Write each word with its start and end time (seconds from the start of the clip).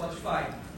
Spotify. 0.00 0.69